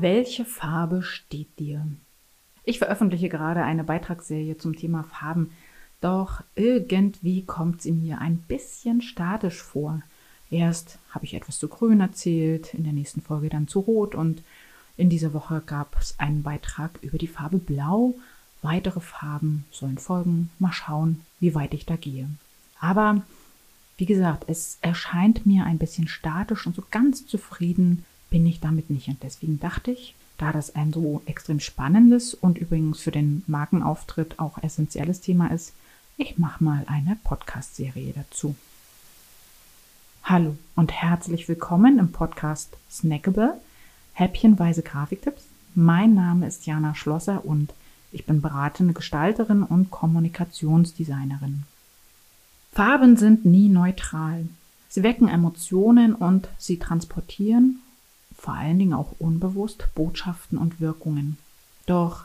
[0.00, 1.84] Welche Farbe steht dir?
[2.62, 5.50] Ich veröffentliche gerade eine Beitragsserie zum Thema Farben,
[6.00, 10.00] doch irgendwie kommt sie mir ein bisschen statisch vor.
[10.52, 14.44] Erst habe ich etwas zu Grün erzählt, in der nächsten Folge dann zu Rot und
[14.96, 18.14] in dieser Woche gab es einen Beitrag über die Farbe Blau.
[18.62, 20.50] Weitere Farben sollen folgen.
[20.60, 22.28] Mal schauen, wie weit ich da gehe.
[22.78, 23.22] Aber
[23.96, 28.90] wie gesagt, es erscheint mir ein bisschen statisch und so ganz zufrieden bin ich damit
[28.90, 29.08] nicht.
[29.08, 34.38] Und deswegen dachte ich, da das ein so extrem spannendes und übrigens für den Markenauftritt
[34.38, 35.72] auch essentielles Thema ist,
[36.16, 38.54] ich mache mal eine Podcast-Serie dazu.
[40.24, 43.60] Hallo und herzlich willkommen im Podcast Snackable,
[44.12, 45.44] häppchenweise Grafiktipps.
[45.74, 47.72] Mein Name ist Jana Schlosser und
[48.12, 51.64] ich bin beratende Gestalterin und Kommunikationsdesignerin.
[52.72, 54.48] Farben sind nie neutral.
[54.88, 57.80] Sie wecken Emotionen und sie transportieren
[58.38, 61.36] vor allen Dingen auch unbewusst Botschaften und Wirkungen.
[61.86, 62.24] Doch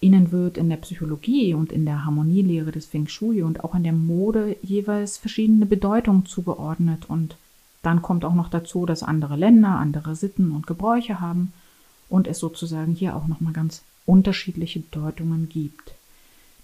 [0.00, 3.84] ihnen wird in der Psychologie und in der Harmonielehre des Feng Shui und auch in
[3.84, 7.36] der Mode jeweils verschiedene Bedeutungen zugeordnet und
[7.82, 11.52] dann kommt auch noch dazu, dass andere Länder andere Sitten und Gebräuche haben
[12.08, 15.94] und es sozusagen hier auch nochmal ganz unterschiedliche Deutungen gibt.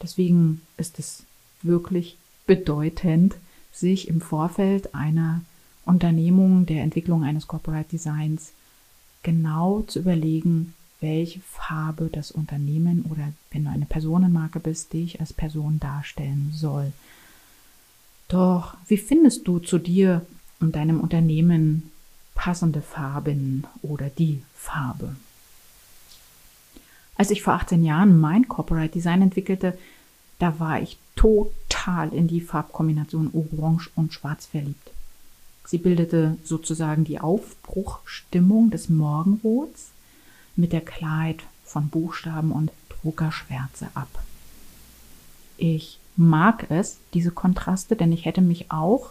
[0.00, 1.24] Deswegen ist es
[1.62, 3.36] wirklich bedeutend,
[3.72, 5.42] sich im Vorfeld einer
[5.84, 8.52] Unternehmung der Entwicklung eines Corporate Designs
[9.22, 15.32] genau zu überlegen, welche Farbe das Unternehmen oder wenn du eine Personenmarke bist, dich als
[15.32, 16.92] Person darstellen soll.
[18.28, 20.26] Doch wie findest du zu dir
[20.60, 21.90] und deinem Unternehmen
[22.34, 25.16] passende Farben oder die Farbe?
[27.16, 29.76] Als ich vor 18 Jahren mein Corporate Design entwickelte,
[30.38, 34.90] da war ich total in die Farbkombination Orange und Schwarz verliebt.
[35.68, 39.90] Sie bildete sozusagen die Aufbruchstimmung des Morgenrots
[40.56, 44.08] mit der Klarheit von Buchstaben und Druckerschwärze ab.
[45.58, 49.10] Ich mag es, diese Kontraste, denn ich hätte mich auch,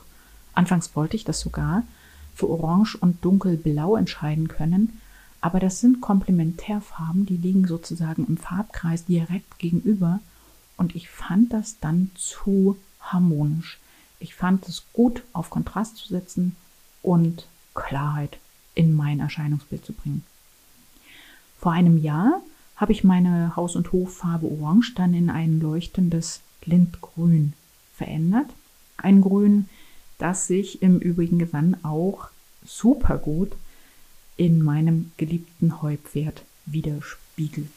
[0.56, 1.84] anfangs wollte ich das sogar,
[2.34, 5.00] für Orange und Dunkelblau entscheiden können,
[5.42, 10.22] aber das sind Komplementärfarben, die liegen sozusagen im Farbkreis direkt gegenüber
[10.76, 13.78] und ich fand das dann zu harmonisch.
[14.20, 16.56] Ich fand es gut, auf Kontrast zu setzen
[17.02, 18.38] und Klarheit
[18.76, 20.24] in mein Erscheinungsbild zu bringen.
[21.60, 22.42] Vor einem Jahr
[22.76, 27.54] habe ich meine Haus- und Hoffarbe Orange dann in ein leuchtendes Lindgrün
[27.96, 28.50] verändert.
[28.98, 29.68] Ein Grün,
[30.18, 32.30] das sich im Übrigen dann auch
[32.66, 33.52] super gut
[34.36, 37.72] in meinem geliebten Heupferd widerspiegelt.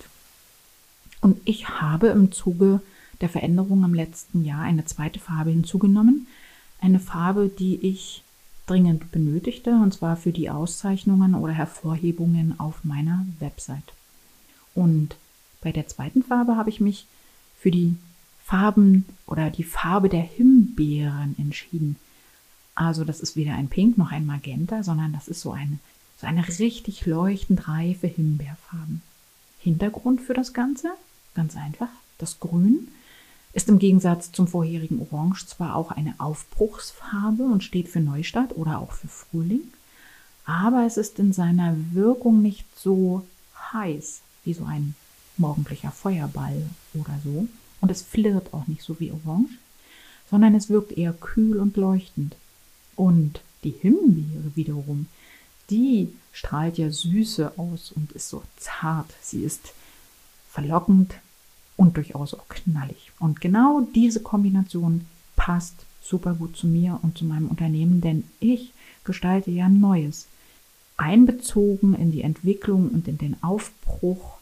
[1.20, 2.80] Und ich habe im Zuge
[3.20, 6.26] der Veränderung im letzten Jahr eine zweite Farbe hinzugenommen.
[6.80, 8.22] Eine Farbe, die ich
[8.66, 13.92] dringend benötigte, und zwar für die Auszeichnungen oder Hervorhebungen auf meiner Website.
[14.74, 15.16] Und
[15.60, 17.06] bei der zweiten Farbe habe ich mich
[17.58, 17.96] für die
[18.44, 21.96] Farben oder die Farbe der Himbeeren entschieden.
[22.74, 25.78] Also das ist weder ein Pink noch ein Magenta, sondern das ist so eine,
[26.18, 29.02] so eine richtig leuchtend reife Himbeerfarben.
[29.58, 30.90] Hintergrund für das Ganze?
[31.34, 32.88] Ganz einfach, das Grün
[33.52, 38.78] ist im Gegensatz zum vorherigen Orange zwar auch eine Aufbruchsfarbe und steht für Neustart oder
[38.78, 39.62] auch für Frühling,
[40.44, 43.26] aber es ist in seiner Wirkung nicht so
[43.72, 44.94] heiß wie so ein
[45.36, 46.62] morgendlicher Feuerball
[46.94, 47.48] oder so.
[47.80, 49.58] Und es flirrt auch nicht so wie Orange,
[50.30, 52.36] sondern es wirkt eher kühl und leuchtend.
[52.94, 55.06] Und die Himbeere wiederum,
[55.70, 59.12] die strahlt ja Süße aus und ist so zart.
[59.22, 59.72] Sie ist
[60.50, 61.14] verlockend,
[61.80, 63.10] und durchaus auch knallig.
[63.18, 68.74] Und genau diese Kombination passt super gut zu mir und zu meinem Unternehmen, denn ich
[69.02, 70.26] gestalte ja Neues,
[70.98, 74.36] einbezogen in die Entwicklung und in den Aufbruch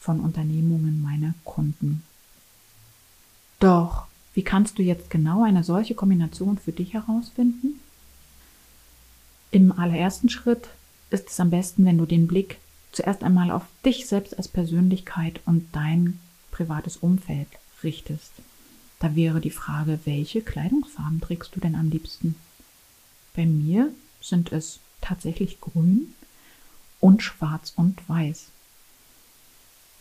[0.00, 2.02] von Unternehmungen meiner Kunden.
[3.60, 7.80] Doch, wie kannst du jetzt genau eine solche Kombination für dich herausfinden?
[9.50, 10.68] Im allerersten Schritt
[11.10, 12.56] ist es am besten, wenn du den Blick
[12.92, 16.18] zuerst einmal auf dich selbst als Persönlichkeit und dein
[16.56, 17.48] privates Umfeld
[17.82, 18.32] richtest.
[18.98, 22.34] Da wäre die Frage, welche Kleidungsfarben trägst du denn am liebsten?
[23.34, 23.92] Bei mir
[24.22, 26.14] sind es tatsächlich grün
[26.98, 28.46] und schwarz und weiß.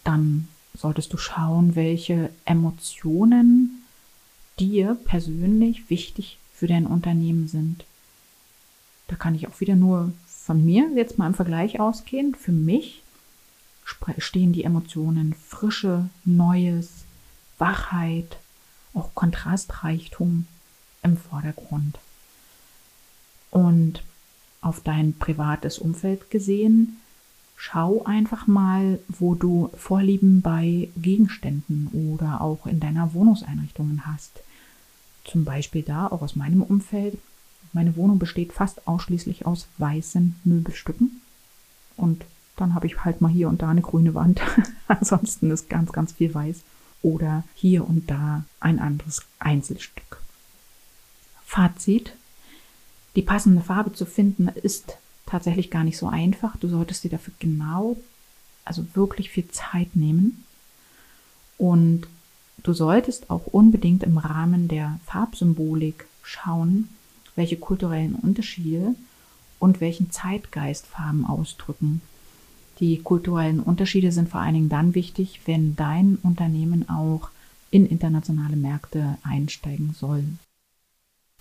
[0.05, 3.83] Dann solltest du schauen, welche Emotionen
[4.57, 7.83] dir persönlich wichtig für dein Unternehmen sind.
[9.07, 12.33] Da kann ich auch wieder nur von mir jetzt mal im Vergleich ausgehen.
[12.33, 13.03] Für mich
[14.17, 17.05] stehen die Emotionen Frische, Neues,
[17.57, 18.37] Wachheit,
[18.93, 20.47] auch Kontrastreichtum
[21.03, 21.99] im Vordergrund.
[23.51, 24.03] Und
[24.61, 26.97] auf dein privates Umfeld gesehen,
[27.57, 34.41] Schau einfach mal, wo du Vorlieben bei Gegenständen oder auch in deiner Wohnungseinrichtungen hast.
[35.23, 37.17] Zum Beispiel da, auch aus meinem Umfeld.
[37.73, 41.21] Meine Wohnung besteht fast ausschließlich aus weißen Möbelstücken.
[41.97, 44.41] Und dann habe ich halt mal hier und da eine grüne Wand.
[44.87, 46.61] Ansonsten ist ganz, ganz viel weiß.
[47.01, 50.19] Oder hier und da ein anderes Einzelstück.
[51.45, 52.13] Fazit.
[53.15, 56.57] Die passende Farbe zu finden ist tatsächlich gar nicht so einfach.
[56.57, 57.97] Du solltest dir dafür genau,
[58.63, 60.43] also wirklich viel Zeit nehmen.
[61.57, 62.07] Und
[62.63, 66.89] du solltest auch unbedingt im Rahmen der Farbsymbolik schauen,
[67.35, 68.95] welche kulturellen Unterschiede
[69.59, 72.01] und welchen Zeitgeist Farben ausdrücken.
[72.79, 77.29] Die kulturellen Unterschiede sind vor allen Dingen dann wichtig, wenn dein Unternehmen auch
[77.71, 80.23] in internationale Märkte einsteigen soll.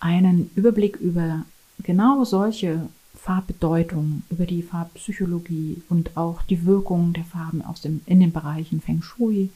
[0.01, 1.45] Einen Überblick über
[1.83, 8.21] genau solche Farbbedeutung, über die Farbpsychologie und auch die Wirkung der Farben aus dem, in
[8.21, 9.51] den Bereichen Feng Shui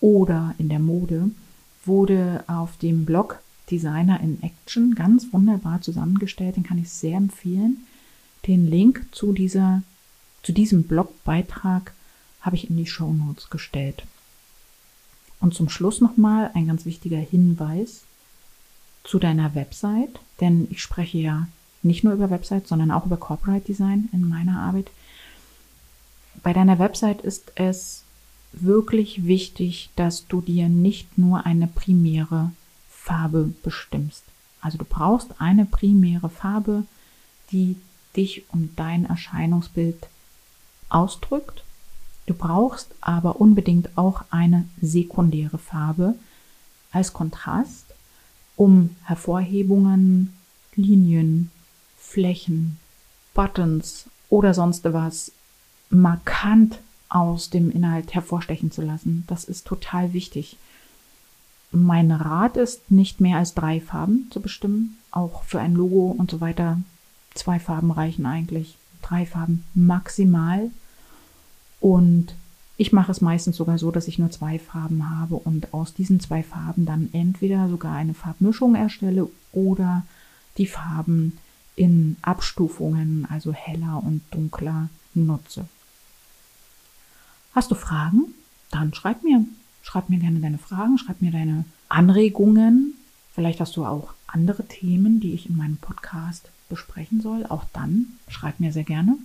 [0.00, 1.30] oder in der Mode
[1.86, 3.40] wurde auf dem Blog
[3.70, 6.56] Designer in Action ganz wunderbar zusammengestellt.
[6.56, 7.78] Den kann ich sehr empfehlen.
[8.46, 9.82] Den Link zu dieser,
[10.44, 11.92] zu diesem Blogbeitrag
[12.40, 14.04] habe ich in die Show Notes gestellt.
[15.40, 18.04] Und zum Schluss nochmal ein ganz wichtiger Hinweis
[19.02, 21.48] zu deiner Website, denn ich spreche ja
[21.82, 24.90] nicht nur über Website, sondern auch über Corporate Design in meiner Arbeit.
[26.42, 28.04] Bei deiner Website ist es
[28.52, 32.52] wirklich wichtig, dass du dir nicht nur eine primäre
[32.88, 34.24] Farbe bestimmst.
[34.60, 36.84] Also du brauchst eine primäre Farbe,
[37.50, 37.76] die
[38.16, 40.08] dich und dein Erscheinungsbild
[40.88, 41.64] ausdrückt.
[42.26, 46.14] Du brauchst aber unbedingt auch eine sekundäre Farbe
[46.92, 47.86] als Kontrast,
[48.56, 50.34] um Hervorhebungen,
[50.74, 51.50] Linien,
[51.98, 52.78] Flächen,
[53.34, 55.32] Buttons oder sonst was
[55.90, 56.78] markant
[57.08, 59.24] aus dem Inhalt hervorstechen zu lassen.
[59.26, 60.56] Das ist total wichtig.
[61.70, 64.98] Mein Rat ist, nicht mehr als drei Farben zu bestimmen.
[65.10, 66.80] Auch für ein Logo und so weiter.
[67.34, 68.76] Zwei Farben reichen eigentlich.
[69.04, 70.70] Drei Farben maximal.
[71.80, 72.34] Und
[72.76, 76.18] ich mache es meistens sogar so, dass ich nur zwei Farben habe und aus diesen
[76.18, 80.02] zwei Farben dann entweder sogar eine Farbmischung erstelle oder
[80.56, 81.38] die Farben
[81.76, 85.66] in Abstufungen, also heller und dunkler, nutze.
[87.54, 88.34] Hast du Fragen?
[88.70, 89.44] Dann schreib mir.
[89.82, 92.94] Schreib mir gerne deine Fragen, schreib mir deine Anregungen.
[93.34, 97.44] Vielleicht hast du auch andere Themen, die ich in meinem Podcast besprechen soll.
[97.46, 99.16] Auch dann schreib mir sehr gerne.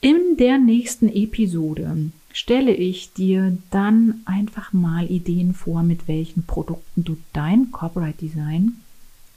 [0.02, 7.04] In der nächsten Episode stelle ich dir dann einfach mal Ideen vor, mit welchen Produkten
[7.04, 8.80] du dein Corporate Design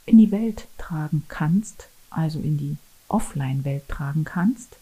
[0.06, 2.76] in die Welt tragen kannst, also in die
[3.08, 4.76] Offline-Welt tragen kannst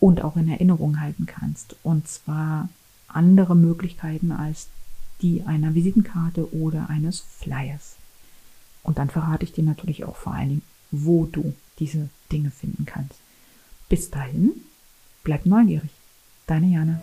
[0.00, 1.76] und auch in Erinnerung halten kannst.
[1.82, 2.68] Und zwar
[3.08, 4.68] andere Möglichkeiten als
[5.22, 7.96] die einer Visitenkarte oder eines Flyers.
[8.82, 12.86] Und dann verrate ich dir natürlich auch vor allen Dingen, wo du diese Dinge finden
[12.86, 13.18] kannst.
[13.88, 14.52] Bis dahin,
[15.24, 15.90] bleib neugierig.
[16.46, 17.00] Deine Jana.